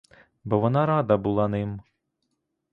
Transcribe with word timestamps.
Бо 0.43 0.59
вона 0.59 0.85
рада 0.85 1.17
була 1.17 1.47
ним. 1.47 1.81